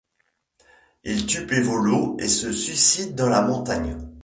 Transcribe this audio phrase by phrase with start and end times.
[1.03, 3.99] Il tue Pivolo et se suicide dans la montagne.